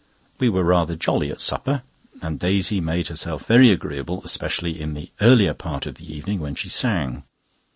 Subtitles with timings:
[0.39, 1.83] We were rather jolly at supper,
[2.23, 6.55] and Daisy made herself very agreeable, especially in the earlier part of the evening, when
[6.55, 7.23] she sang.